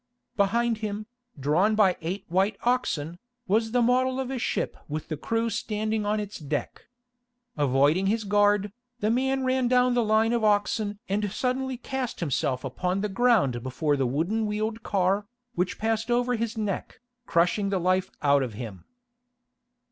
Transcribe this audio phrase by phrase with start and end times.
[0.35, 1.05] Behind him,
[1.39, 6.07] drawn by eight white oxen, was the model of a ship with the crew standing
[6.07, 6.87] on its deck.
[7.55, 12.63] Avoiding his guard, the man ran down the line of oxen and suddenly cast himself
[12.63, 17.77] upon the ground before the wooden wheeled car, which passed over his neck, crushing the
[17.79, 18.85] life out of him.